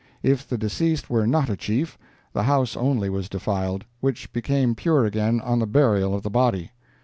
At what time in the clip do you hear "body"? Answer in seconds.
6.31-6.71